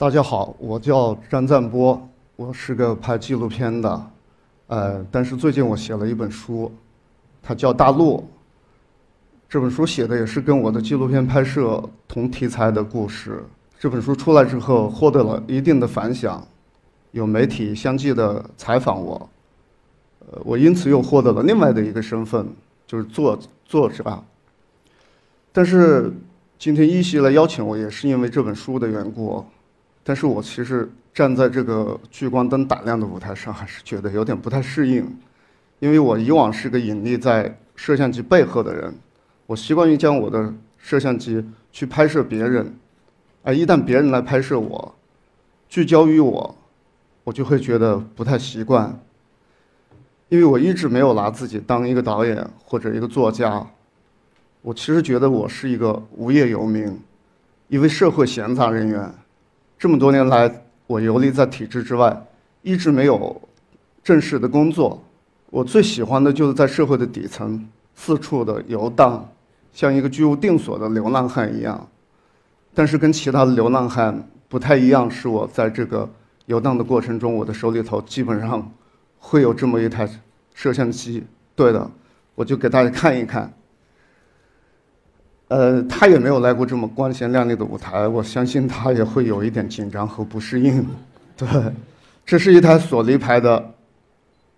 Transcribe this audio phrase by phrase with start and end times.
[0.00, 4.10] 大家好，我叫张赞波，我是个拍纪录片的，
[4.68, 6.72] 呃，但是最近我写了一本书，
[7.42, 8.16] 它叫《大陆》。
[9.46, 13.44] 这本书写的也是跟我的纪录片拍摄同题材的故事。
[13.78, 16.42] 这本书出来之后，获得了一定的反响，
[17.10, 19.28] 有媒体相继的采访我，
[20.20, 22.48] 呃，我因此又获得了另外的一个身份，
[22.86, 24.24] 就是作作者。
[25.52, 26.10] 但是
[26.58, 29.44] 今天一席来邀请我，也是因为这本书的缘故。
[30.02, 35.06] 但是我其实站在这个聚光灯打亮的舞台上，还是觉得有点不太适应，
[35.78, 38.94] 因为我以往是个隐匿在摄像机背后的人，
[39.46, 42.74] 我习惯于将我的摄像机去拍摄别人，
[43.42, 44.94] 而一旦别人来拍摄我，
[45.68, 46.56] 聚焦于我，
[47.24, 48.98] 我就会觉得不太习惯，
[50.28, 53.66] 因为我一直没有拿自己当一个导演或者一个作家，
[54.62, 56.98] 我其实觉得我是一个无业游民，
[57.68, 59.12] 一位社会闲杂人员。
[59.80, 62.14] 这么多年来，我游历在体制之外，
[62.60, 63.40] 一直没有
[64.04, 65.02] 正式的工作。
[65.48, 69.26] 我最喜欢的就是在社会的底层四处的游荡，
[69.72, 71.88] 像一个居无定所的流浪汉一样。
[72.74, 76.06] 但是跟其他的流浪汉不太一样，是我在这个
[76.44, 78.70] 游荡的过程中，我的手里头基本上
[79.18, 80.06] 会有这么一台
[80.52, 81.24] 摄像机。
[81.56, 81.90] 对的，
[82.34, 83.50] 我就给大家看一看。
[85.50, 90.86] 呃，他也没有来过这么光鲜亮丽的舞台，我相信他也会有一点紧张和不适应。
[91.36, 91.48] 对，
[92.24, 93.74] 这是一台索尼牌的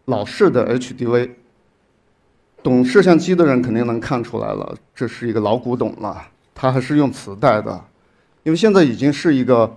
[0.05, 1.31] 老式的 HDV，
[2.63, 6.29] 懂摄像机的人肯定能看出来了，这是一个老古董了。
[6.55, 7.83] 它还是用磁带的，
[8.43, 9.75] 因为现在已经是一个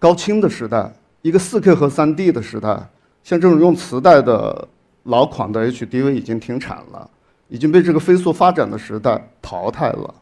[0.00, 0.92] 高清的时代，
[1.22, 2.76] 一个 4K 和 3D 的时代，
[3.22, 4.66] 像这种用磁带的
[5.04, 7.08] 老款的 HDV 已经停产了，
[7.46, 10.12] 已经被这个飞速发展的时代淘汰了。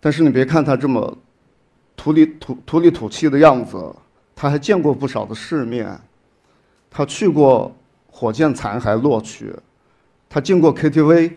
[0.00, 1.16] 但是你别看他这么
[1.94, 3.94] 土里土土里土气的样子，
[4.34, 6.00] 他还见过不少的世面。
[6.90, 7.76] 他去过
[8.08, 9.54] 火箭残骸落区，
[10.28, 11.32] 他进过 KTV，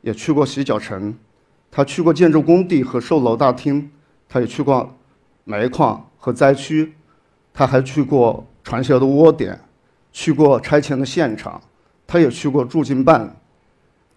[0.00, 1.14] 也去过洗脚城，
[1.70, 3.90] 他去过建筑工地和售楼大厅，
[4.28, 4.92] 他也去过
[5.44, 6.94] 煤矿和灾区，
[7.54, 9.60] 他还去过传销的窝点，
[10.12, 11.60] 去过拆迁的现场，
[12.06, 13.36] 他也去过驻京办、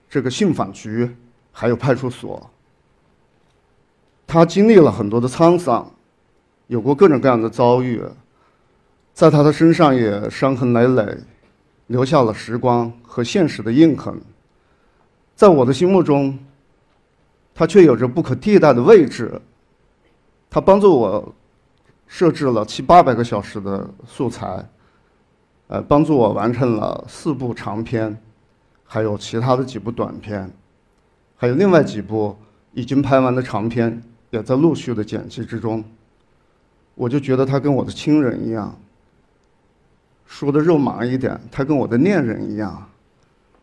[0.09, 1.15] 这个信访局，
[1.51, 2.50] 还有派出所。
[4.33, 5.85] 他经历了很多的沧桑，
[6.67, 8.01] 有过各种各样的遭遇，
[9.13, 11.17] 在他的身上也伤痕累累，
[11.87, 14.21] 留下了时光和现实的印痕。
[15.35, 16.39] 在我的心目中，
[17.53, 19.41] 他却有着不可替代的位置。
[20.49, 21.35] 他帮助我
[22.07, 24.65] 设置了七八百个小时的素材，
[25.67, 28.17] 呃，帮助我完成了四部长片，
[28.85, 30.49] 还有其他的几部短片，
[31.35, 32.37] 还有另外几部
[32.71, 34.01] 已经拍完的长片。
[34.31, 35.83] 也在陆续的剪辑之中，
[36.95, 38.75] 我就觉得他跟我的亲人一样。
[40.25, 42.87] 说的肉麻一点，他跟我的恋人一样。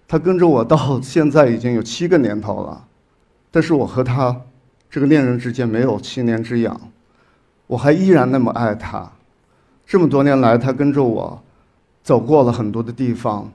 [0.06, 2.86] 他跟着我到 现在已经有七个年头了，
[3.50, 4.38] 但是我和他
[4.90, 6.78] 这个恋人之间没有七年之痒，
[7.66, 9.10] 我还依然那么爱他。
[9.86, 11.42] 这么多年来，他跟着我
[12.02, 13.50] 走过了很多的地方，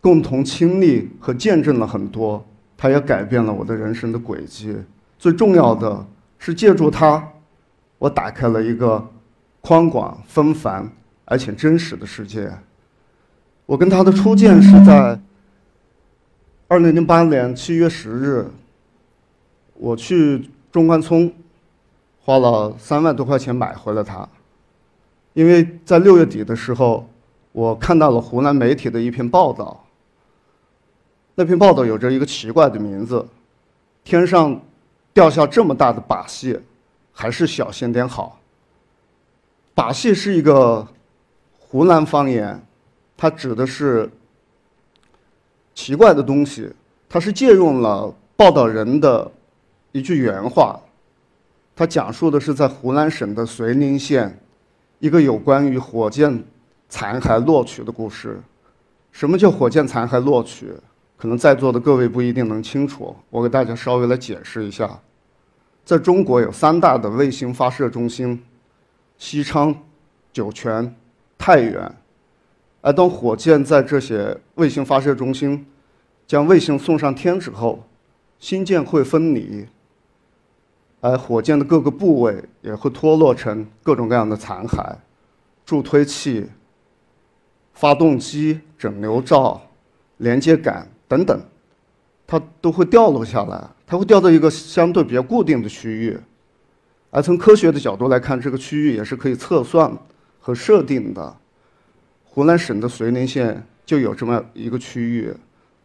[0.00, 2.42] 共同经历和见证了很多，
[2.78, 4.74] 他也改变了我的人生的轨迹。
[5.18, 6.06] 最重要的。
[6.44, 7.24] 是借助它，
[7.98, 9.08] 我打开了一个
[9.60, 10.90] 宽广、纷繁
[11.24, 12.52] 而且真实的世界。
[13.64, 15.20] 我跟他的初见是在
[16.66, 18.44] 二零零八年七月十日，
[19.74, 21.32] 我去中关村，
[22.20, 24.28] 花了三万多块钱买回了它，
[25.34, 27.08] 因为在六月底的时候，
[27.52, 29.84] 我看到了湖南媒体的一篇报道。
[31.36, 33.24] 那篇报道有着一个奇怪的名字：
[34.02, 34.60] 天上。
[35.14, 36.58] 掉下这么大的把戏，
[37.12, 38.38] 还是小心点好。
[39.74, 40.86] 把戏是一个
[41.58, 42.60] 湖南方言，
[43.16, 44.10] 它指的是
[45.74, 46.70] 奇怪的东西。
[47.08, 49.30] 它是借用了报道人的
[49.92, 50.80] 一句原话，
[51.76, 54.38] 它讲述的是在湖南省的绥宁县
[54.98, 56.42] 一个有关于火箭
[56.88, 58.40] 残骸落取的故事。
[59.10, 60.72] 什么叫火箭残骸落取？
[61.22, 64.98] 可能在座的各位不一定能清楚，我给大家稍微来解释一下。
[65.84, 68.42] 在中国有三大的卫星发射中心：
[69.18, 69.72] 西昌、
[70.32, 70.92] 酒泉、
[71.38, 71.94] 太原。
[72.80, 75.64] 而当火箭在这些卫星发射中心
[76.26, 77.86] 将卫星送上天之后，
[78.40, 79.64] 星箭会分离，
[81.00, 84.92] 而火箭的各个部位也会脱落成各种各样的残骸，
[85.64, 86.48] 助推器、
[87.74, 89.62] 发动机、整流罩、
[90.16, 90.88] 连接杆。
[91.12, 91.38] 等等，
[92.26, 96.18] 它都会掉落下来，它会掉到一个相对比较固定的区域。
[97.10, 99.94] 而从科学的角度来看，这个区域也是可以测算
[100.40, 101.36] 和设定的。
[102.24, 105.30] 湖南省的绥宁县就有这么一个区域，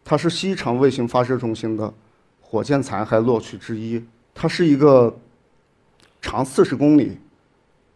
[0.02, 1.92] 它是西长卫星发射中心的
[2.40, 4.02] 火箭残骸落区之一。
[4.34, 5.14] 它是一个
[6.22, 7.18] 长四十公里、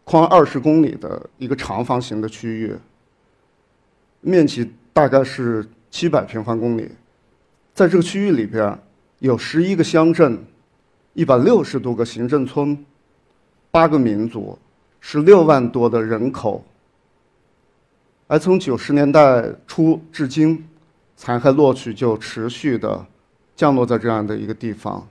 [0.03, 2.75] 宽二十公里的一个长方形的区域，
[4.21, 6.91] 面积大概是七百平方公里。
[7.73, 8.77] 在这个区域里边，
[9.17, 10.37] 有十一个乡镇，
[11.13, 12.77] 一百六十多个行政村。
[13.71, 14.55] 八个民族，
[15.01, 16.63] 十六万多的人口。
[18.27, 20.63] 而从九十年代初至今，
[21.17, 23.03] 残骸落区就持续的
[23.55, 25.07] 降落在这样的一个地方，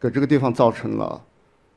[0.00, 1.22] 给这个地方造成了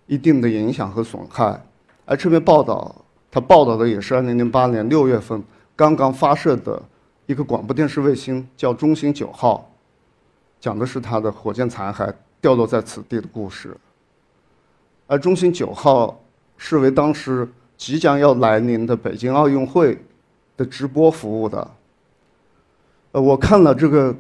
[0.07, 1.63] 一定的影响和损害。
[2.05, 2.95] 而这篇报道，
[3.29, 5.43] 它报道的也是二零零八年六月份
[5.75, 6.81] 刚刚发射的
[7.27, 9.71] 一个广播电视卫星，叫中星九号，
[10.63, 13.75] 讲的是它的火箭残骸掉落在此地的故事。
[15.07, 16.17] 而中心九号。
[16.55, 20.01] 是为当时即将要来临的北京奥运会
[20.55, 21.71] 的直播服务的。
[23.11, 24.15] 呃，我看了这个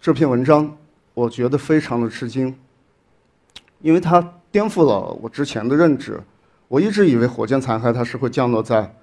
[0.00, 0.74] 这篇文章，
[1.12, 2.56] 我觉得非常的吃惊，
[3.82, 6.18] 因为它颠覆了我之前的认知。
[6.68, 8.94] 我一直以为火箭残骸它是会降落在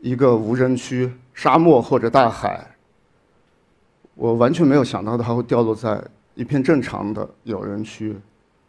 [0.00, 2.73] 一个无人区、沙漠或者大海，
[4.14, 6.02] 我完全没有想到它会掉落在
[6.34, 8.16] 一片正常的有人区。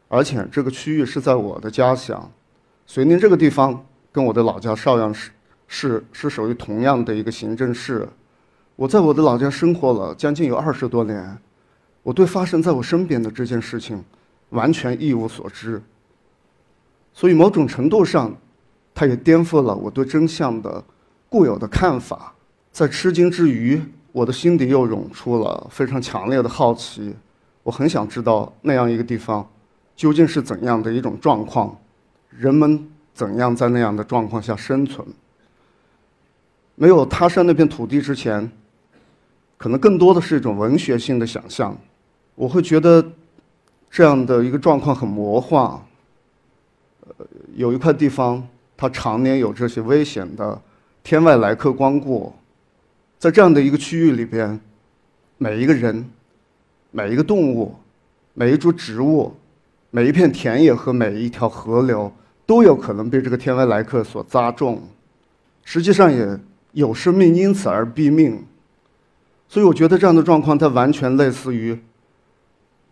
[0.08, 2.32] 而且这个区域是在我的家乡，
[2.86, 5.32] 遂宁这个地方跟我的老家邵阳市
[5.68, 8.08] 是是属于同样的一个行政市。
[8.76, 11.38] 我在我的老家生活了将近有二十多年，
[12.04, 14.04] 我对发生在我身边的这件事情
[14.50, 15.82] 完全一无所知。
[17.14, 18.36] 所以某种程度上，
[18.94, 20.84] 它也颠覆了我对真相的
[21.30, 22.34] 固有的看法。
[22.72, 23.82] 在吃惊之余，
[24.16, 27.14] 我的心底又涌出了非常强烈的好奇，
[27.64, 29.46] 我很想知道那样一个地方。
[29.94, 31.78] 究竟是怎样的一种状况？
[32.30, 35.06] 人们怎样在那样的状况下生存？
[36.76, 38.50] 没有踏上那片土地之前，
[39.58, 41.78] 可能更多的是一种文学性的想象。
[42.36, 43.06] 我会觉得
[43.92, 45.62] 这样的一个状况很魔幻。
[47.02, 48.48] 呃，有一块地方，
[48.78, 50.58] 它常年有这些危险的
[51.04, 52.34] 天外来客光顾，
[53.26, 54.60] 在这样的一个区域里边，
[55.40, 56.08] 每一个人、
[56.92, 57.74] 每一个动物、
[58.36, 59.36] 每一株植物。
[59.90, 62.12] 每一片田野和每一条河流
[62.46, 64.80] 都有可能被这个天外来客所砸中，
[65.64, 66.40] 实际上也
[66.74, 68.44] 有生命因此而毙命。
[69.48, 71.76] 所以我觉得这样的状况，它完全类似于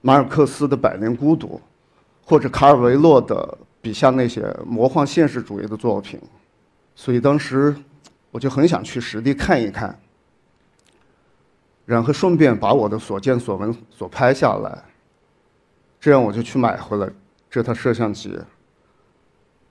[0.01, 1.62] 马尔克斯的《百年孤独》，
[2.27, 6.19] 或者卡尔维诺的笔下那些魔幻现实主义的作品。
[6.95, 7.75] 所以当时
[8.31, 9.95] 我就很想去实地看一看，
[11.85, 14.83] 然后顺便把我的所见所闻所拍下来。
[16.00, 17.12] 这样我就去买回了
[17.50, 18.38] 这套摄像机。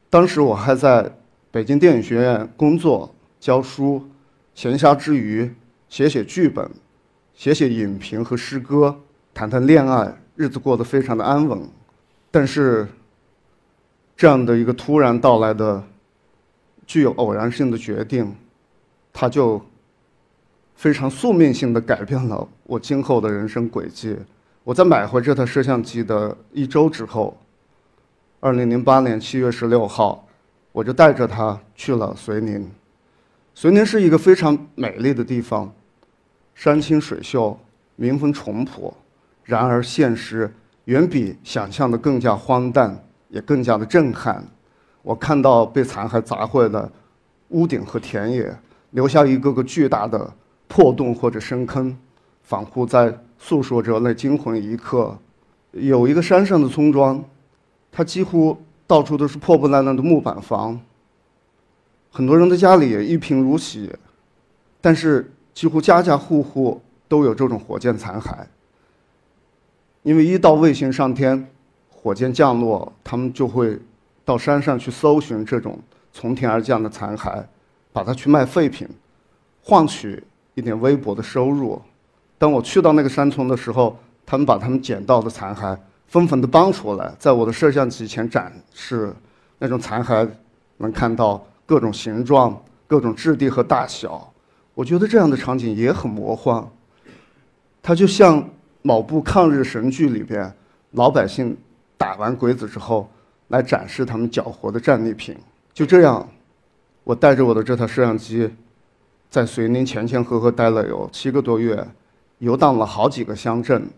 [0.09, 1.15] 当时我还在
[1.51, 4.09] 北京电影学院工作教书，
[4.55, 5.55] 闲暇之余
[5.89, 6.71] 写写剧本，
[7.35, 9.01] 写写影评和诗歌，
[9.35, 11.69] 谈谈恋爱，日子过得非常的安稳。
[12.31, 12.89] 但是，
[14.17, 15.83] 这样的一个突然到来的、
[16.87, 18.35] 具有偶然性的决定，
[19.13, 19.61] 它就
[20.75, 24.17] 非常宿命性的改变了我今后的人生轨迹。
[24.65, 27.37] 我在买回这台摄像机的一周之后，
[28.41, 30.27] 二零零八年七月十六号，
[30.73, 32.71] 我就带着它去了遂宁。
[33.55, 35.73] 遂宁是一个非常美丽的地方，
[36.55, 37.59] 山清水秀，
[37.97, 38.95] 民风淳朴。
[39.45, 40.53] 然而，现实
[40.85, 44.45] 远比想象的更加荒诞，也更加的震撼。
[45.03, 46.91] 我看到被残骸砸坏的
[47.49, 48.57] 屋顶和田野，
[48.91, 50.33] 留下一个个巨大的
[50.73, 51.95] 破洞或者深坑，
[52.43, 53.15] 仿佛在。
[53.45, 55.19] 诉说着那惊魂一刻，
[55.73, 57.21] 有一个山上的村庄，
[57.91, 60.81] 它几乎到处都是破破烂烂的木板房。
[62.13, 63.93] 很多人的家里也一贫如洗，
[64.81, 68.33] 但是几乎家家户户都有这种火箭残骸。
[70.05, 71.49] 因为一到卫星上天，
[71.91, 73.77] 火箭降落，他们就会
[74.25, 75.77] 到山上去搜寻这种
[76.13, 77.43] 从天而降的残骸，
[77.93, 78.89] 把它去卖废品，
[79.65, 80.23] 换取
[80.55, 81.81] 一点微薄的收入。
[82.39, 89.15] 当我去到那个山村的时候，他们把他们捡到的残骸纷纷地搬出来，在我的摄像机前展示。
[89.59, 90.29] 那种残骸
[90.79, 94.33] 能看到各种形状、各种质地和大小。
[94.75, 96.69] 我觉得这样的场景也很魔幻。
[97.81, 98.45] 它就像
[98.83, 100.53] 某部抗日神剧里边，
[100.91, 101.57] 老百姓
[101.97, 103.09] 打完鬼子之后
[103.49, 105.37] 来展示他们缴获的战利品。
[105.73, 106.29] 就这样，
[107.05, 108.51] 我带着我的这台摄像机，
[109.33, 111.83] 在遂宁前前后后待了有七个多月。
[112.41, 113.89] 游荡了好几个乡镇，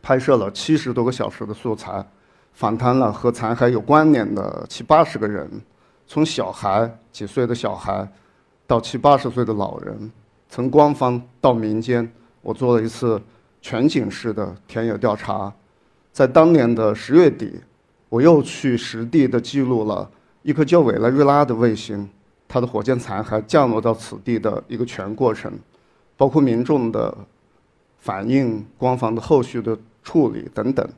[0.00, 2.06] 拍摄了七十多个小时的素材，
[2.52, 5.50] 访谈了和残骸有关联的七八十个人，
[6.06, 8.08] 从小孩几岁的小孩，
[8.68, 10.12] 到七八十岁的老人，
[10.48, 12.08] 从官方到民间，
[12.40, 13.20] 我做了一次
[13.60, 15.52] 全景式的田野调查。
[16.12, 17.58] 在当年的十月底，
[18.08, 20.08] 我又去实地的记录了
[20.42, 22.08] 一颗叫委内瑞拉的卫星，
[22.48, 25.52] 它的火箭残骸降落到此地的一个全过程，
[26.16, 27.16] 包括民众的
[27.98, 30.88] 反应、官方的后续的处理等等。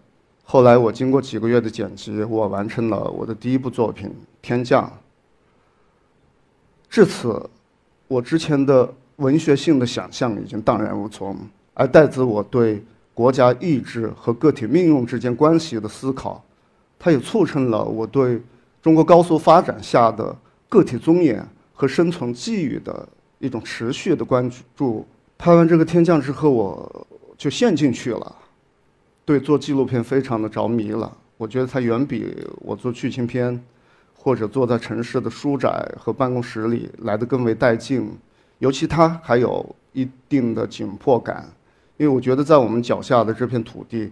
[0.45, 4.09] 后来我经过几个月的剪辑，我完成了我的第一部作品
[4.40, 4.85] 《天降》。
[6.88, 7.49] 至此，
[8.07, 11.37] 我之前的文学性的想象已经荡然无存，
[11.75, 16.43] 而带自我对国家意志和个体命运之间关系的思考，
[16.99, 18.40] 它也促成了我对
[18.81, 20.35] 中国高速发展下的
[20.68, 23.08] 个体尊严和生存机遇的
[23.38, 25.06] 一种持续的关注。
[25.37, 27.06] 拍完这个《天降》之后，我
[27.37, 28.37] 就陷进去了，
[29.25, 31.16] 对做纪录片非常的着迷了。
[31.37, 33.62] 我觉得它远比我做剧情片。
[34.20, 38.10] 或者坐在城市的书宅和办公室里来得更为带劲，
[38.58, 41.48] 尤其它还有一定的紧迫感，
[41.96, 44.10] 因为我觉得在我们脚下的这片土地，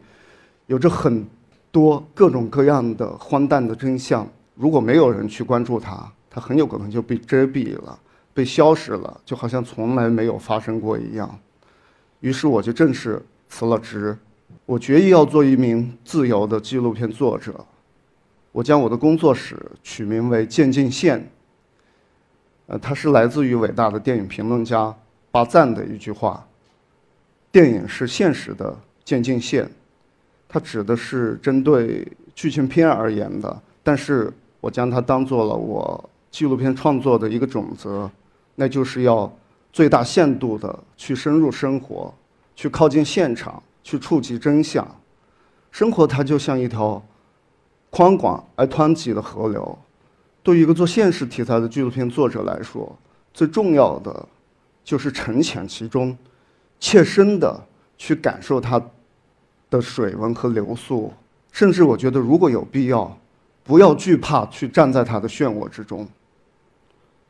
[0.69, 1.27] 有着很
[1.73, 4.27] 多各种各样的荒诞的真相。
[4.55, 7.99] 如果没有人去关注它，它很有可能就被遮蔽了，
[8.35, 11.39] 被消失了，就好像从来没有发生过一样。
[12.21, 14.15] 于是我就正式辞了职，
[14.67, 17.65] 我决意要做一名自由的纪录片作者。
[18.53, 21.27] 我将我的工作室取名为“渐进线”。
[22.69, 24.95] 呃，它是来自于伟大的电影评论家
[25.31, 26.47] 巴赞的一句话
[27.51, 29.67] ：“电影是现实的渐进线。”
[30.47, 38.11] 它指的是针对剧情片而言的，但是我将它当做了我纪录片创作的一个准则，
[38.57, 39.35] 那就是要
[39.73, 42.13] 最大限度的去深入生活，
[42.55, 44.87] 去靠近现场，去触及真相。
[45.71, 47.03] 生活它就像一条。
[47.89, 49.79] 宽广而湍急的河流，
[50.43, 52.95] 对于一个做现实题材的纪录片作者来说，
[53.33, 54.29] 最重要的
[54.85, 56.15] 就是沉潜其中，
[56.79, 57.59] 切身的
[57.97, 58.79] 去感受它
[59.71, 61.11] 的水温和流速。
[61.51, 63.17] 甚至我觉得，如果有必要，
[63.65, 66.07] 不要惧怕去站在它的漩涡之中。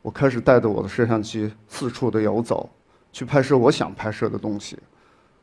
[0.07, 2.69] 我开始带着我的摄像机四处的游走，
[3.11, 4.79] 去拍摄我想拍摄的东西。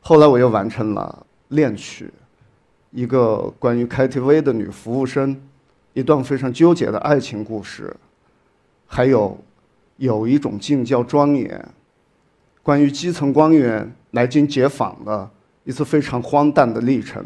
[0.01, 1.23] 后来我又完成了
[1.55, 2.05] 《恋曲》。
[2.89, 5.39] 一个关于 KTV 的女服务生，
[5.93, 7.95] 一段非常纠结的爱情故事，
[8.87, 9.37] 还有
[9.97, 11.63] 有一种静叫庄严，
[12.63, 15.29] 关于基层官员来京解访的
[15.63, 17.23] 一次非常荒诞的历程。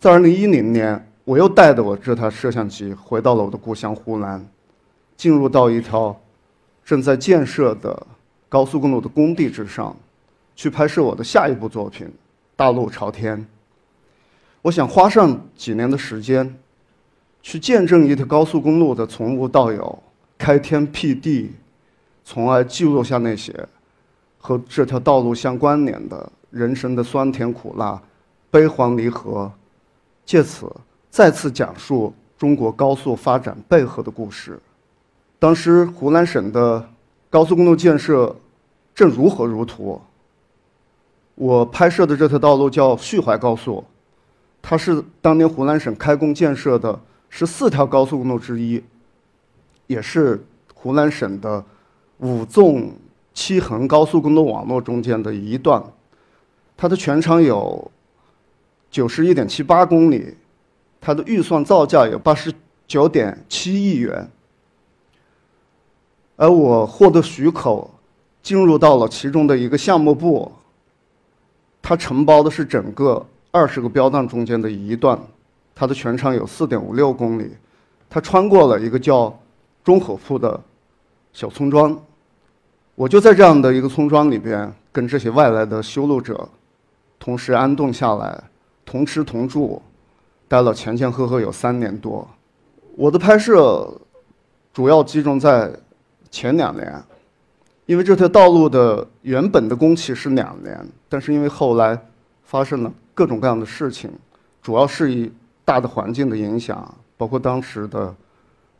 [0.00, 4.44] 在二零一零年，我又带着我这台摄像机回到了我的故乡湖南，
[5.16, 6.18] 进入到一条
[6.84, 8.06] 正在建设的
[8.48, 9.96] 高速公路的工地之上，
[10.54, 12.06] 去拍摄我的下一部作品
[12.54, 13.38] 《大路朝天》。
[14.62, 16.56] 我想花上几年的时间，
[17.42, 20.02] 去见证一条高速公路的从无到有、
[20.36, 21.52] 开天辟地，
[22.24, 23.52] 从而记录下那些
[24.38, 28.00] 和这条道路相关联的人生的酸甜苦辣、
[28.50, 29.50] 悲欢离合，
[30.24, 30.70] 借此
[31.10, 34.58] 再次讲述中国高速发展背后的故事。
[35.38, 36.88] 当时湖南省的
[37.28, 38.34] 高速公路建设
[38.94, 40.00] 正如火如荼，
[41.34, 43.84] 我拍摄的这条道路叫徐淮高速。
[44.62, 48.82] 它是当年湖南省开工建设的十四条高速公路之一，
[49.86, 50.42] 也是
[50.74, 51.64] 湖南省的
[52.18, 52.90] 五纵
[53.34, 55.82] 七横高速公路网络中间的一段。
[56.76, 57.90] 它的全长有
[58.90, 60.34] 九十一点七八公里，
[61.00, 62.52] 它的预算造价有八十
[62.88, 64.28] 九点七亿元。
[66.36, 67.86] 而我获得许可，
[68.42, 70.52] 进入到了其中的一个项目部，
[71.82, 73.26] 它承包的是整个。
[73.52, 75.18] 二十个标段中间的一段，
[75.74, 77.50] 它的全长有四点五六公里，
[78.10, 79.34] 它穿过了一个叫
[79.82, 80.60] 中河铺的
[81.32, 81.98] 小村庄，
[82.94, 86.46] 我就在这样的一个村庄里边，跟这些外来的修路者
[87.18, 88.38] 同时安顿下来，
[88.84, 89.80] 同吃同住，
[90.46, 92.28] 待了前前后后有三年多。
[92.94, 93.90] 我的拍摄
[94.74, 95.72] 主要集中在
[96.36, 97.02] 前两年，
[97.86, 101.98] 因为这条道路的原本的工期是两年，但是因为后来
[102.44, 102.92] 发生了。
[103.14, 104.10] 各种各样的事情，
[104.60, 105.32] 主要是以
[105.64, 108.14] 大的环境的影响，包括当时的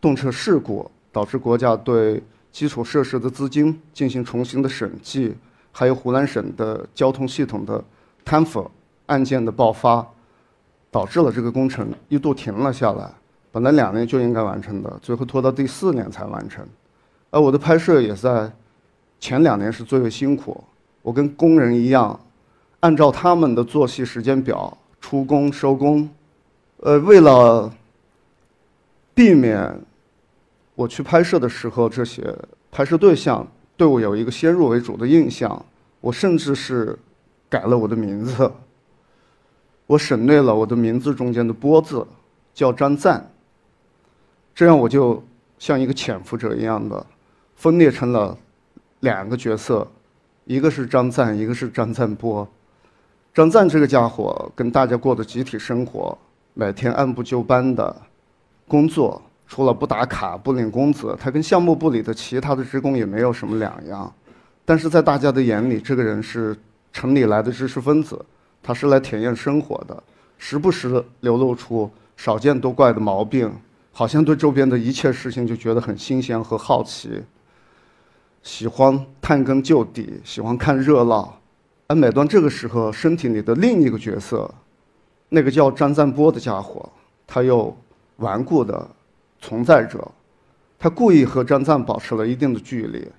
[0.03, 2.23] 动车事故，导致国家对
[2.53, 5.35] 基础设施的资金进行重新的审计，
[5.73, 7.83] 还有湖南省的交通系统的
[8.23, 8.71] 贪腐
[9.07, 10.07] 案件的爆发，
[10.91, 13.11] 导致了这个工程一度停了下来。
[13.51, 16.63] 本来两年就应该完成的，最后拖到第四年才完成。
[17.37, 18.51] 而我的拍摄也在
[19.21, 20.65] 前两年是最为辛苦，
[21.03, 22.19] 我跟工人一样。
[22.81, 26.09] 按照他们的作息时间表出工收工，
[26.79, 27.71] 呃，为了
[29.13, 29.79] 避免
[30.75, 32.35] 我去拍摄的时候，这些
[32.73, 35.63] 拍摄对象对我有一个先入为主的印象，
[36.01, 36.99] 我甚至是
[37.51, 38.51] 改了我的名字，
[39.87, 42.07] 我省略了我的名字中间的“波”字，
[42.55, 43.31] 叫张赞。
[44.55, 45.23] 这样我就
[45.59, 47.05] 像一个潜伏者一样的
[47.57, 48.37] 分裂成了
[49.01, 49.87] 两个角色，
[50.45, 52.47] 一个是张赞，一个是张赞波。
[53.35, 56.17] 张赞这个家伙跟大家过的集体生活。
[56.55, 57.95] 每天按部就班的
[58.67, 64.11] 工作，除了不打卡、不领工资，他跟项目部里的其他的职工也没有什么两样。
[64.65, 66.57] 但是在大家的眼里，这个人是
[66.93, 68.19] 城里来的知识分子，
[68.63, 70.03] 他是来体验生活的，
[70.39, 73.53] 时不时流露出少见多怪的毛病，
[73.93, 77.23] 好像对周边的一切事情就觉得很新鲜和好奇，
[78.47, 81.37] 喜欢探根究底，喜欢看热闹。
[81.89, 84.49] 而每当这个时候，身体里的另一个角色。
[85.29, 86.89] 那个叫张赞波的家伙，
[87.27, 87.77] 他又
[88.19, 88.89] 顽固的
[89.41, 90.13] 存在着。
[90.79, 93.11] 他故意和张赞保持了一定的距离。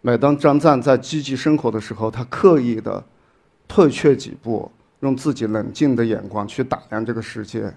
[0.00, 3.04] 每当张赞在积极生活的时候，他刻意的
[3.68, 4.68] 退却几步，
[5.00, 7.72] 用自己冷静的眼光去打量这个世界。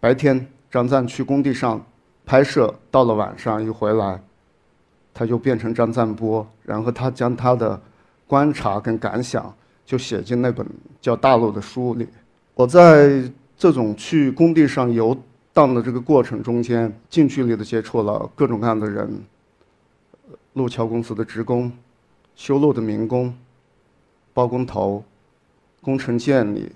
[0.00, 1.82] 白天，张赞去工地上
[2.26, 4.22] 拍摄，到了晚上一回来，
[5.14, 7.80] 他就变成张赞波，然后他将他的
[8.26, 9.54] 观察跟感想
[9.86, 10.66] 就写进那本
[11.00, 12.08] 叫《大陆》的书里。
[12.54, 13.22] 我在
[13.56, 15.16] 这种去工地上游
[15.52, 19.24] 荡的这个过程中间，近距离的接触了各种各样的人：
[20.54, 21.70] 路桥公司的职工、
[22.34, 23.32] 修路的民工、
[24.32, 25.04] 包工头、
[25.80, 26.72] 工程监理、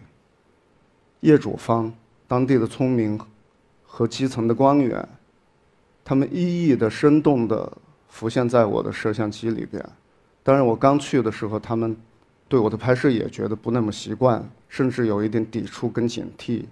[1.20, 1.92] 业主方、
[2.28, 3.18] 当地的村民
[3.84, 5.08] 和基层的官员，
[6.04, 7.72] 他们一一的生动的
[8.18, 9.80] 浮现在我的摄像机里边。
[10.42, 11.96] 当然，我刚去的时候，他们。
[12.48, 16.64] 对我的拍摄也觉得不那么习惯，甚至有一点抵触跟警惕。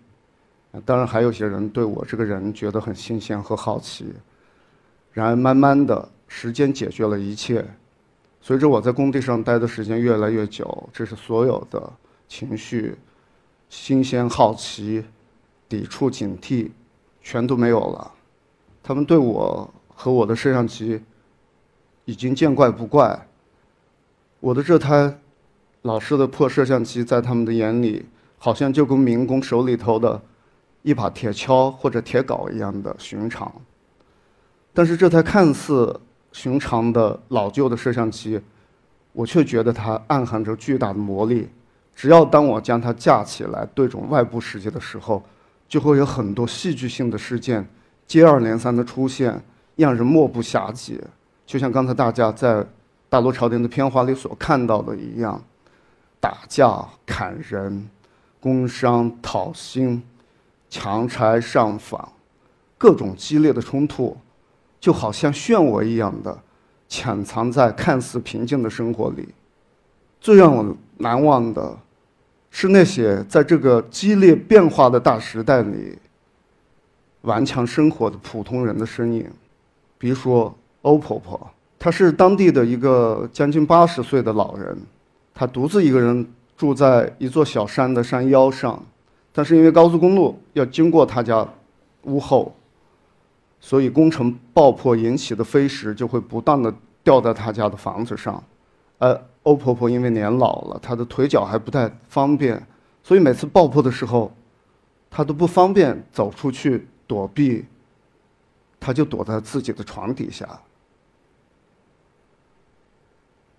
[0.87, 4.06] 当然，还有些人对我这个人觉得很新鲜和好奇。
[5.12, 7.62] 然而，慢慢的时间解决了一切。
[8.40, 11.92] 随着我在工地上待的时间越来越久，这是所有的
[12.26, 12.96] 情绪、
[13.68, 15.04] 新鲜、好奇、
[15.68, 16.70] 抵触、警惕，
[17.20, 18.11] 全都没有了。
[18.82, 21.02] 他们对我和我的摄像机
[22.06, 23.28] 已经见怪不怪。
[24.40, 25.18] 我的这台。
[25.82, 28.04] 老式的破摄像机在他们的眼里，
[28.38, 30.20] 好像就跟民工手里头的
[30.82, 33.54] 一把铁锹或者铁镐一样的寻常。
[34.74, 36.00] 但是这台看似
[36.32, 38.40] 寻常的老旧的摄像机，
[39.12, 41.48] 我却觉得它暗含着巨大的魔力。
[41.94, 45.22] 只要当我将它架起来对准外部世界的时候，
[45.68, 47.64] 就会有很多戏剧性的事件
[48.08, 49.40] 接二连三的出现，
[49.76, 51.00] 让人目不暇接。
[51.46, 52.54] 就像刚才大家在
[53.09, 55.40] 《大陆朝廷》的片花里所看到的一样。
[56.18, 57.88] 打架、砍人、
[58.40, 60.02] 工伤、讨薪、
[60.68, 62.11] 强拆、上访，
[62.76, 64.16] 各种激烈的冲突，
[64.80, 66.37] 就好像漩涡一样的
[66.88, 69.28] 潜藏在看似平静的生活里。
[70.20, 71.78] 最让我难忘的，
[72.50, 75.96] 是那些在这个激烈变化的大时代里
[77.20, 79.30] 顽强生活的普通人的身影。
[79.96, 80.52] 比如说
[80.87, 84.79] 欧婆婆，她是当地的一个将近八十岁的老人。
[85.35, 88.81] 她独自一个人住在一座小山的山腰上，
[89.33, 91.46] 但是因为高速公路要经过她家
[92.05, 92.55] 屋后，
[93.61, 96.72] 所以工程爆破引起的飞石就会不断的
[97.03, 98.42] 掉在她家的房子上。
[98.99, 102.64] 而欧婆婆因为年老了，她的腿脚还不太方便，
[103.03, 104.33] 所以每次爆破的时候，
[105.11, 107.64] 她都不方便走出去躲避，
[108.79, 110.49] 她就躲在自己的床底下。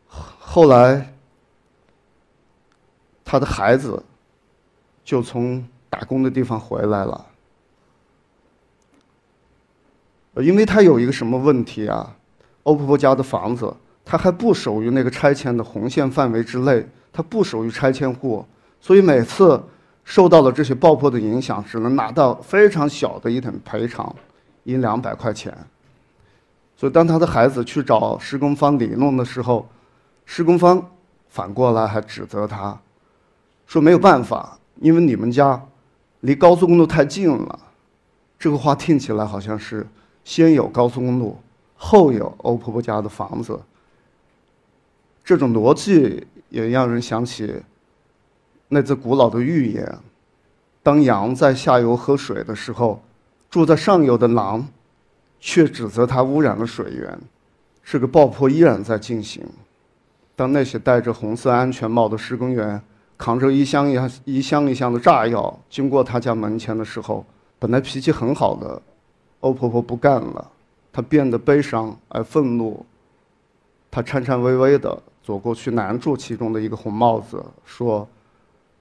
[0.07, 1.13] 后来。
[3.29, 4.01] 他的孩子
[5.03, 7.25] 就从打工的地方回来了，
[10.35, 12.15] 因为他有一个什么问题啊？
[12.63, 18.45] 欧婆婆家的房子，他还不属于那个拆迁的红线范围之内，他不属于拆迁户，
[18.79, 19.61] 所以每次
[20.05, 24.15] 受到了这些爆破的影响，只能拿到非常小的一点赔偿，
[24.63, 25.53] 一两百块钱。
[26.77, 29.67] 所以当他的孩子去找施工方理论的时候，
[30.29, 30.91] 施工方
[31.29, 32.77] 反过来还指责他。
[33.65, 35.59] 说没有办法，因为你们家
[36.19, 37.59] 离高速公路太近了。
[38.37, 39.87] 这个话听起来好像是
[40.23, 41.39] 先有高速公路，
[41.75, 43.59] 后有欧婆婆家的房子。
[45.23, 47.61] 这种逻辑也让人想起
[48.67, 49.97] 那则古老的寓言：
[50.83, 53.01] 当羊在下游喝水的时候，
[53.49, 54.67] 住在上游的狼
[55.39, 57.17] 却指责它污染了水源。
[57.83, 59.45] 这个爆破依然在进行。
[60.37, 62.81] 当那些戴着红色安全帽的施工员。
[63.19, 67.25] 扛着一箱一箱一箱一箱的炸药经过他家门前的时候，
[67.57, 68.79] 本来脾气很好的
[69.39, 70.51] 欧婆婆不干了，
[70.93, 72.85] 她变得悲伤而愤怒，
[73.89, 78.07] 她颤颤巍巍地走过去拦住其中的一个红帽子，说：“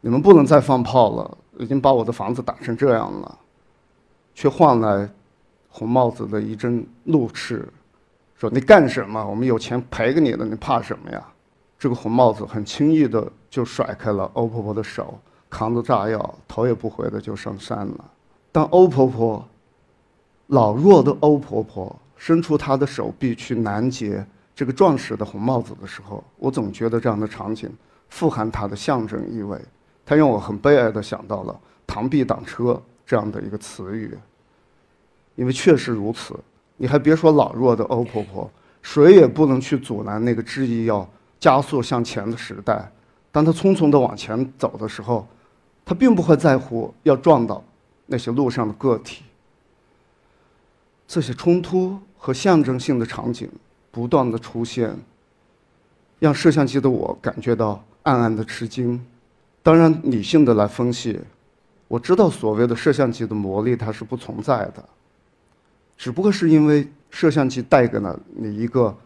[0.03, 3.39] 你们不能再放炮了，已经把我的房子打成这样了。”
[4.37, 5.09] 却换来
[5.71, 7.67] 红帽子的一阵怒斥，
[8.39, 9.27] 说：“你干什么？
[9.27, 11.27] 我们有钱赔给你的，你怕什么呀？”
[11.79, 15.19] 这个红帽子很轻易的就甩开了欧婆婆的手，
[15.51, 18.05] 扛着炸药，头也不回的就上山了。
[18.53, 19.49] 当欧婆婆，
[20.49, 27.71] 老弱的欧婆婆伸出她的手臂去拦截这个壮实的红帽子的时候，我总觉得这样的场景
[28.09, 29.61] 富含它的象征意味，
[30.05, 32.81] 它让我很悲哀的想到了“螳臂挡车”。
[33.07, 34.19] 这样的一个词语，
[35.37, 36.35] 因为确实如此。
[36.77, 38.51] 你还别说老弱的欧婆婆，
[38.83, 42.91] 谁也不能去阻拦那个执意要加速向前的时代。
[43.31, 45.27] 当他匆匆地往前走的时候，
[45.85, 47.63] 他并不会在乎要撞到
[48.07, 49.23] 那些路上的个体。
[51.07, 53.49] 这些冲突和象征性的场景
[53.91, 54.97] 不断的出现，
[56.19, 59.05] 让摄像机的我感觉到暗暗的吃惊。
[59.63, 61.21] 当然，理性的来分析。
[61.89, 64.85] 我知道所谓的摄像机的魔力它是不存在的，
[65.97, 68.97] 只不过是因为摄像机带给了你一个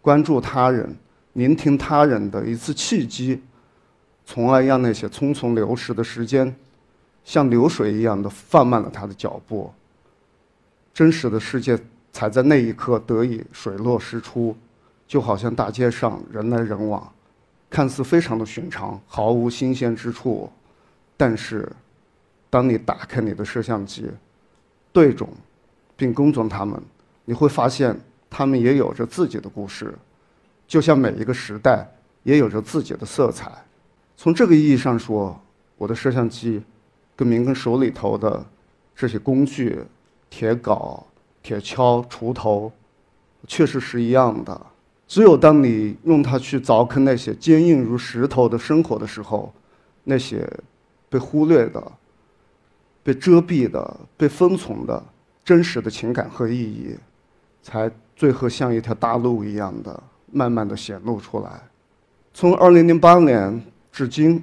[0.00, 0.96] 关注他人、
[1.34, 3.40] 聆听他人的一次契机，
[4.24, 6.54] 从而让那些匆匆流逝的时间
[7.24, 9.72] 像流水一样的放慢了他的脚步，
[10.92, 11.78] 真实的世界
[12.12, 14.56] 才在那一刻得以水落石出，
[15.06, 17.12] 就好像大街上人来人往，
[17.70, 20.50] 看似非常的寻常，毫无新鲜之处，
[21.16, 21.70] 但是。
[22.50, 24.10] 当你打开你的摄像机，
[24.92, 25.26] 对准，
[25.96, 26.78] 并跟踪他们，
[27.24, 29.94] 你会发现他们也有着自己的故事，
[30.72, 31.86] 就像每一个时代
[32.22, 33.52] 也有着自己的色彩。
[34.16, 35.38] 从这个意义上说，
[35.76, 36.62] 我的摄像机
[37.14, 38.42] 跟明根手里头的
[38.96, 39.78] 这些工具——
[40.30, 40.98] 铁镐、
[41.42, 42.72] 铁锹、锄头，
[43.46, 44.58] 确实是一样的。
[45.06, 49.52] 只有当你用它去凿坑那些坚硬如石头的生活的时候，
[50.04, 50.50] 那些
[51.10, 51.92] 被忽略的。
[53.04, 55.04] 被遮蔽的、被封存的
[55.44, 56.96] 真实的情感和意义，
[57.62, 61.62] 才最后像一条大路一样的慢慢的显露出来。
[62.34, 64.42] 从2008年至今，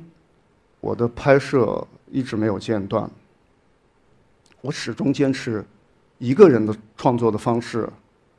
[0.80, 3.10] 我的拍摄一直没有间断。
[4.62, 5.66] 我始终坚持
[6.20, 7.90] 一个人的创作的方式，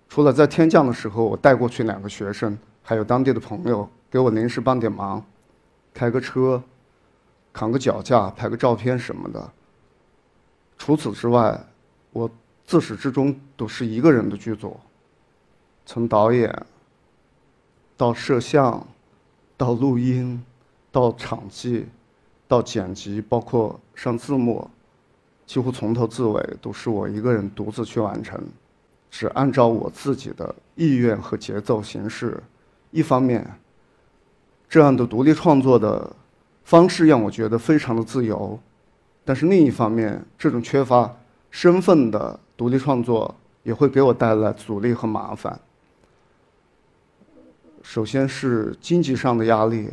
[0.09, 5.25] 除了在天降的时候，我带过去两个学生，还有当地的朋友给我临时帮点忙，
[5.93, 6.63] 开个车、
[7.53, 9.51] 扛个脚架、拍个照片什么的。
[10.79, 11.59] 除此之外，
[12.13, 12.31] 我
[12.67, 14.79] 自始至终都是一个人的剧组，
[15.85, 16.55] 从导演
[18.01, 18.87] 到摄像，
[19.59, 20.43] 到录音，
[20.91, 21.87] 到场记，
[22.49, 24.71] 到剪辑，包括上字幕，
[25.45, 28.43] 几乎从头至尾都是我一个人独自去完成，
[29.11, 32.43] 只按照我自己的意愿和节奏行事。
[32.91, 33.47] 一方面，
[34.67, 36.11] 这样的独立创作的
[36.65, 38.59] 方式让我觉得非常的自由。
[39.27, 41.15] 但是另一方面，这种缺乏
[41.51, 45.61] 身份的独立创作也会给我带来阻力和麻烦。
[47.93, 49.91] 首先是经济上的压力。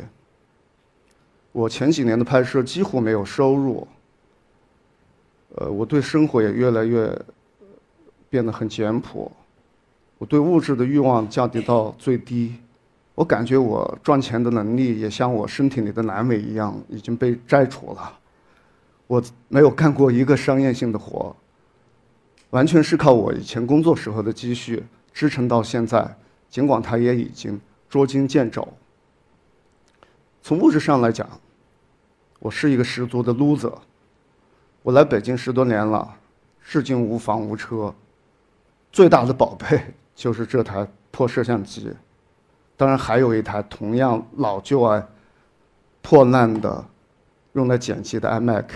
[1.50, 3.88] 我前几年的拍摄几乎没有收入，
[5.56, 7.12] 呃，我对生活也越来越
[8.30, 9.32] 变得很简朴，
[10.16, 12.54] 我对物质的欲望降低到最低。
[13.16, 18.16] 我感觉我赚钱的能力也像我身体里的阑尾一样，已经被摘除了。
[19.08, 21.34] 我没有干过一个商业性的活，
[22.50, 26.16] 完全是靠我以前工作时候的积蓄支撑到现在。
[26.48, 28.66] 尽管它也已经捉襟见肘。
[30.42, 31.28] 从物质上来讲，
[32.38, 33.72] 我是一个十足的 loser。
[34.82, 36.16] 我来北京十多年了，
[36.62, 37.94] 至今无房无车，
[38.90, 41.92] 最大的宝贝 就是这台破摄像机，
[42.76, 45.06] 当然还有一台同样老旧而
[46.00, 46.84] 破烂的
[47.52, 48.66] 用来剪辑的 iMac。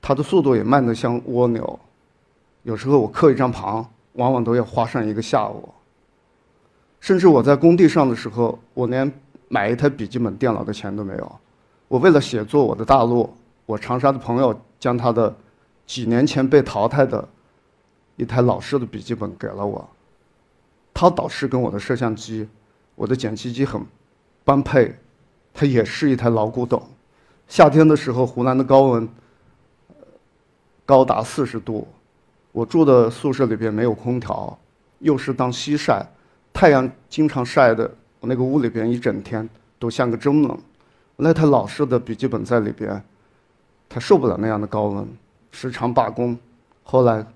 [0.00, 1.78] 它的速度也慢得像蜗牛，
[2.62, 5.72] 有时候我刻一张盘，往往都要花上一个下午。
[7.04, 9.12] 甚至我在工地上的时候，我连
[9.48, 11.40] 买一台笔记本电脑的钱都没有。
[11.86, 13.30] 我为了写作我的大陆，
[13.66, 15.36] 我长沙的朋友将他的
[15.84, 17.28] 几年前被淘汰的
[18.16, 19.86] 一台老式的笔记本给了我。
[20.94, 22.48] 他导师跟我的摄像机、
[22.94, 23.82] 我的剪辑机很
[24.42, 24.98] 般配，
[25.52, 26.82] 它也是一台老古董。
[27.46, 29.06] 夏天的时候，湖南的高温。
[30.86, 31.86] 高达四十度，
[32.50, 34.58] 我住的宿舍里边没有空调，
[35.00, 36.06] 又是当西晒，
[36.54, 37.90] 太阳经常晒的，
[38.20, 39.46] 我那个屋里边一整天
[39.78, 40.58] 都像个蒸笼。
[41.16, 43.02] 那台老式的笔记本在里边，
[43.88, 45.06] 它受不了那样的高温，
[45.50, 46.38] 时常罢工。
[46.84, 47.26] 后来，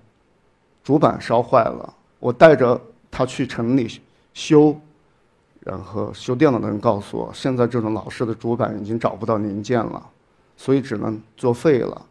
[0.84, 4.00] 主板烧坏了，我带着它去城里
[4.32, 4.74] 修，
[5.60, 10.10] 然后修电脑的人告诉我，现在这种老式的主板已经找不到零件了，
[10.56, 12.06] 所以只能作废了。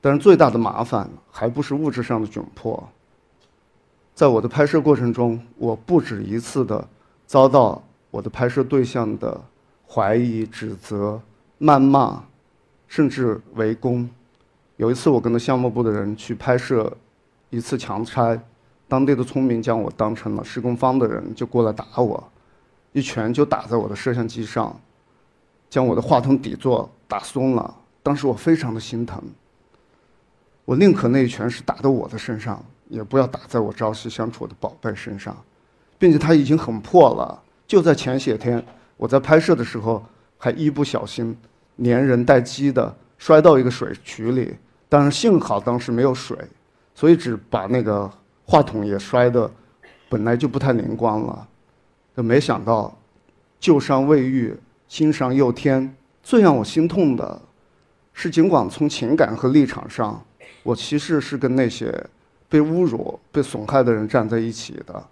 [0.00, 2.88] 但是最大的麻烦还不是物质上的窘迫。
[4.20, 6.86] 在我的拍摄过程中，我不止一次的
[7.26, 9.40] 遭到我的拍摄对象的
[9.88, 11.18] 怀疑、指责、
[11.58, 12.22] 谩骂，
[12.86, 14.06] 甚至围攻。
[14.76, 16.94] 有一次，我跟着项目部的人去拍摄
[17.48, 18.38] 一次强拆，
[18.86, 22.22] 当地的村民将我当成了施工方的人，就过来打我，
[22.92, 24.78] 一拳就打在我的摄像机上，
[25.70, 27.74] 将我的话筒底座打松了。
[28.02, 29.18] 当时我非常的心疼。
[30.66, 35.34] 我宁可那一拳是打到我的身上，也不要打在我朝夕相处的宝贝身上，
[35.96, 37.40] 并且它已经很破了。
[37.66, 38.62] 就在前些天，
[38.96, 40.04] 我在拍摄的时候
[40.36, 41.34] 还一不小心
[41.76, 44.56] 连人带机的摔到一个水渠里，
[44.88, 46.36] 但是幸好当时没有水，
[46.94, 48.10] 所以只把那个
[48.44, 49.48] 话筒也摔得
[50.08, 51.46] 本来就不太灵光了。
[52.16, 52.98] 可没想到，
[53.60, 54.54] 旧伤未愈，
[54.88, 55.94] 新伤又添。
[56.22, 57.40] 最让我心痛的
[58.12, 60.22] 是，尽管从情感和立场上，
[60.64, 61.94] 我其实是跟那些
[62.50, 65.02] 被侮辱、被损害的人站在一起的，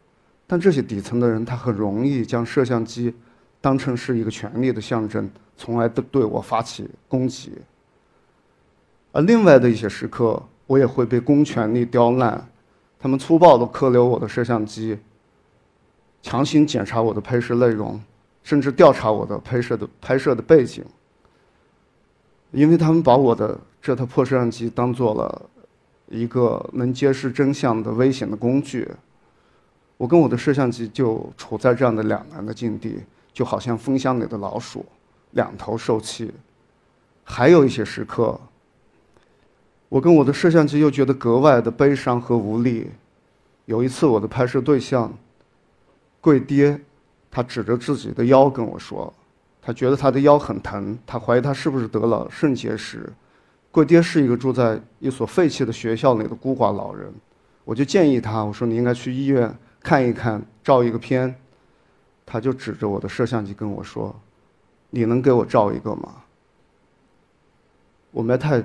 [0.47, 3.15] 但这些底层的人，他很容易将摄像机
[3.61, 7.53] 当成是一个权力的象征，从来都对我发起攻击。
[9.13, 12.47] 而另外的一些时刻，我也会被公权力刁难，
[12.99, 14.99] 他们粗暴地扣留我的摄像机，
[16.21, 17.99] 强行检查我的拍摄内容，
[18.43, 20.85] 甚至调查我的拍摄的拍摄的背景，
[22.51, 23.59] 因为他们把我的。
[23.81, 25.49] 这台破摄像机当做了
[26.11, 28.89] 一个能揭示真相的危险的工具，
[29.97, 32.99] 我跟我的摄像机就处在这样的两难的境地，
[33.33, 34.85] 就好像蜂箱里的老鼠，
[35.33, 36.33] 两头受气。
[37.25, 38.41] 还有一些时刻，
[39.91, 42.91] 我跟我的摄像机又觉得格外的悲伤和无力。
[43.67, 45.13] 有一次，我的拍摄对象
[46.23, 46.81] 贵爹，
[47.31, 49.13] 他指着自己的腰跟我说，
[49.61, 53.13] 他觉得他的腰很疼，他怀疑他是不是得了肾结石。
[53.79, 57.15] 贵爹是一个住在一所废弃的学校里的孤寡老人，
[57.65, 61.33] 我就建议他，我说你应该去医院看一看，照一个片。
[62.27, 64.13] 他就指着我的摄像机跟我说
[64.91, 66.17] ：“你能给我照一个吗？”
[68.11, 68.61] 我没太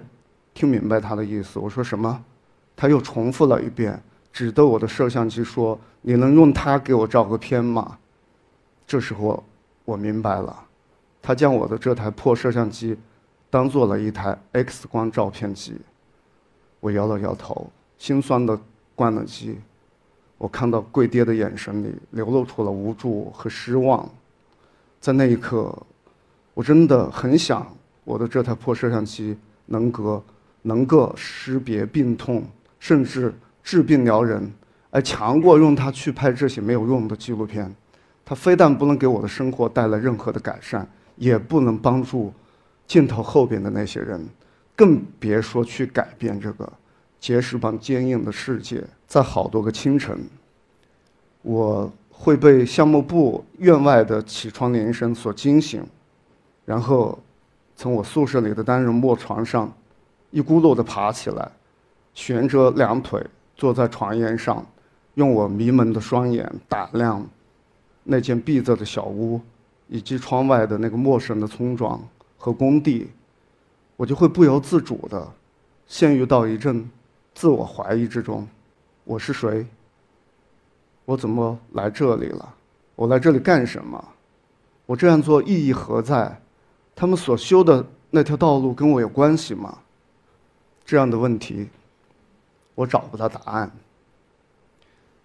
[0.51, 2.25] 听明白他的意思，我说什么？
[2.75, 7.99] 他又重复了一遍，指着我的摄像机说：“你能用它给我照个片吗？”
[8.87, 9.43] 这时候
[9.85, 10.65] 我明白了，
[11.21, 12.97] 他将我的这台破摄像机。
[13.53, 15.75] 当做了一台 X 光照片机，
[16.79, 18.59] 我摇了摇头，心酸的
[18.95, 19.59] 关了机。
[20.39, 24.09] 我看到贵爹的眼神里流露出了无助和失望，
[24.99, 25.71] 在那一刻，
[26.55, 27.71] 我真的很想
[28.03, 29.37] 我的这台破摄像机
[29.67, 30.23] 能够
[30.63, 32.43] 能够识别病痛，
[32.79, 33.31] 甚至
[33.63, 34.51] 治病疗人，
[34.89, 37.71] 而强过用它去拍这些没有用的纪录片。
[38.25, 42.33] 它非但不能给我的生活带来任何的改善，也不能帮助。
[42.87, 44.27] 镜头后边的那些人，
[44.75, 46.71] 更别说去改变这个
[47.19, 48.83] 结石般坚硬的世界。
[49.07, 50.27] 在好多个清晨，
[51.41, 55.85] 我会被项目部院外的起床铃声所惊醒，
[56.65, 57.17] 然后
[57.75, 59.71] 从我宿舍里的单人木床上
[60.31, 61.51] 一咕噜地爬起来，
[62.13, 63.23] 悬着两腿
[63.55, 64.65] 坐在床沿上，
[65.13, 67.23] 用我迷蒙的双眼打量
[68.03, 69.39] 那间闭着的小屋，
[69.87, 72.01] 以及窗外的那个陌生的村庄。
[72.43, 73.07] 和工地，
[73.95, 75.25] 我就会不由自主的
[75.87, 76.89] 陷入到一阵
[77.33, 78.45] 自我怀疑之中：
[79.05, 79.65] 我是谁？
[81.05, 82.53] 我怎么来这里了？
[82.97, 84.09] 我来这里干什么？
[84.85, 86.37] 我这样做意义何在？
[86.93, 89.77] 他们所修的那条道路跟我有关系吗？
[90.83, 91.69] 这样的问题，
[92.75, 93.71] 我找不到答案。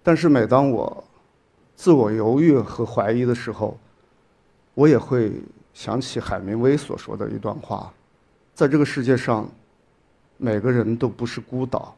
[0.04, 1.02] 但是每当我
[1.74, 3.76] 自我犹豫和怀疑的时候，
[4.74, 5.32] 我也会。
[5.78, 7.94] 想起海明威所说的一段话，
[8.52, 9.48] 在这个世界上，
[10.36, 11.94] 每个人都不是孤岛，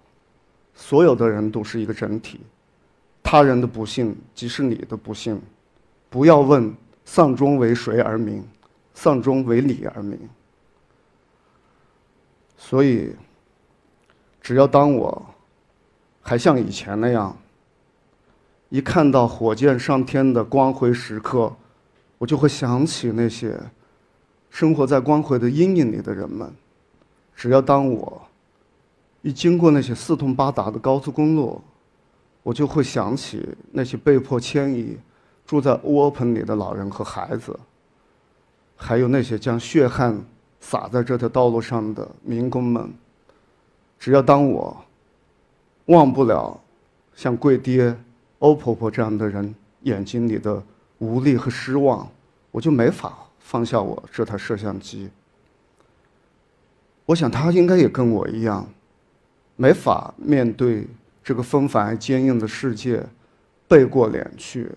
[0.74, 2.40] 所有的人都是一个整体，
[3.22, 5.40] 他人的不幸即是你的不幸，
[6.10, 6.70] 不要问
[7.06, 8.46] 丧钟为谁而鸣，
[8.92, 10.28] 丧钟为你而鸣。
[12.58, 13.16] 所以，
[14.42, 15.24] 只要当我
[16.20, 17.34] 还像以前那样，
[18.68, 21.50] 一看到火箭上天的光辉时刻。
[22.20, 23.58] 我就会想起那些
[24.50, 26.52] 生活在光辉的阴影里的人们。
[27.34, 28.20] 只要当我
[29.22, 31.62] 一经过那些四通八达的高速公路，
[32.42, 34.98] 我就会想起那些被迫迁移、
[35.46, 37.58] 住在窝棚里的老人和孩子。
[38.76, 40.22] 还有那些将血汗
[40.60, 42.92] 洒在这条道路上的民工们，
[43.98, 44.76] 只要当我
[45.86, 46.60] 忘不了
[47.14, 47.98] 像贵爹、
[48.40, 49.54] 欧婆婆这样的人
[49.84, 50.62] 眼睛里的
[51.00, 52.10] 无力和失望，
[52.50, 55.10] 我就没法放下我这台摄像机。
[57.06, 58.68] 我想他应该也跟我一样，
[59.56, 60.86] 没法面对
[61.24, 63.04] 这个纷繁而坚硬的世界，
[63.66, 64.70] 背过脸去。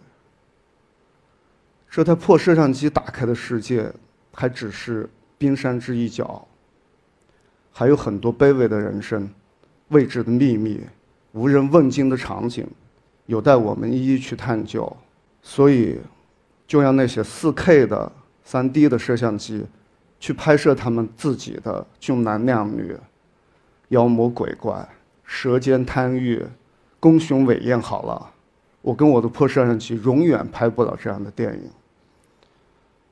[1.89, 3.91] 这台破摄像机打开的世界，
[4.33, 5.07] 还只是
[5.38, 6.47] 冰山之一角，
[7.71, 9.29] 还有很多卑微的人生、
[9.89, 10.81] 未知的秘密、
[11.33, 12.65] 无人问津的场景，
[13.25, 14.97] 有待我们一一去探究。
[15.43, 15.99] 所以，
[16.65, 18.12] 就让那些 4K 的、
[18.47, 19.63] 3D 的摄像机。
[20.19, 22.95] 去拍摄他们自己的俊男靓女、
[23.89, 24.88] 妖魔鬼怪、
[25.25, 26.41] 舌尖贪欲、
[26.97, 27.77] 宫雄伟艳。
[27.77, 28.32] 好了，
[28.82, 31.69] 我跟我的破摄像机永远拍不了这样的电影。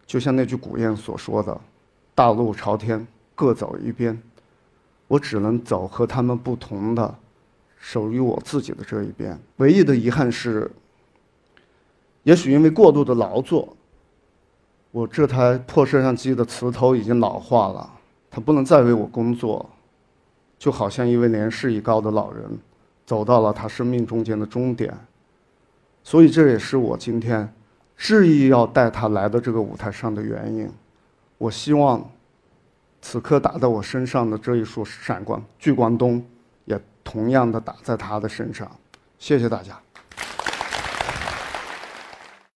[0.05, 1.59] 就像那句古谚所说的
[2.15, 4.17] ：“大路朝天，各走一边。”
[5.09, 7.13] 我只能走和他们不同的、
[7.77, 9.37] 属于我自己的这一边。
[9.57, 10.71] 唯一的遗憾是，
[12.23, 13.75] 也许因为过度的劳作。
[14.91, 17.89] 我这台破摄像机的磁头已经老化了，
[18.29, 19.69] 它不能再为我工作，
[20.59, 22.43] 就好像一位年事已高的老人，
[23.05, 24.93] 走到了他生命中间的终点。
[26.03, 27.53] 所以这也是我今天
[27.95, 30.69] 执意要带他来到这个舞台上的原因。
[31.37, 32.05] 我希望，
[33.01, 36.21] 此刻打在我身上的这一束闪光聚光灯，
[36.65, 38.69] 也同样的打在他的身上。
[39.17, 39.79] 谢谢大家。